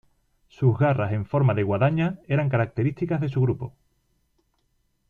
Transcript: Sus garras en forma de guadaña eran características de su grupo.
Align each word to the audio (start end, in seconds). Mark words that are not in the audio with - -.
Sus 0.47 0.79
garras 0.79 1.13
en 1.13 1.27
forma 1.27 1.53
de 1.53 1.61
guadaña 1.61 2.17
eran 2.27 2.49
características 2.49 3.21
de 3.21 3.29
su 3.29 3.39
grupo. 3.39 3.71